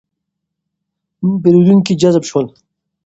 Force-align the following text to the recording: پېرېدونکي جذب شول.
پېرېدونکي 1.43 1.93
جذب 2.01 2.23
شول. 2.29 2.45